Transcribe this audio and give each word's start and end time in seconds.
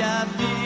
abbia 0.00 0.26
figli 0.36 0.59